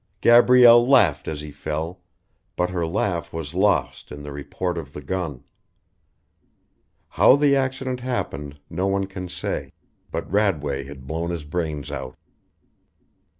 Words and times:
Gabrielle 0.21 0.83
laughed 0.89 1.27
as 1.27 1.41
he 1.41 1.51
fell, 1.51 2.01
but 2.55 2.71
her 2.71 2.87
laugh 2.87 3.31
was 3.31 3.53
lost 3.53 4.11
in 4.11 4.23
the 4.23 4.31
report 4.31 4.75
of 4.79 4.93
the 4.93 5.01
gun. 5.03 5.43
How 7.07 7.35
the 7.35 7.55
accident 7.55 7.99
happened 7.99 8.59
no 8.67 8.87
one 8.87 9.05
can 9.05 9.29
say, 9.29 9.73
but 10.09 10.27
Radway 10.31 10.85
had 10.85 11.05
blown 11.05 11.29
his 11.29 11.45
brains 11.45 11.91
out. 11.91 12.15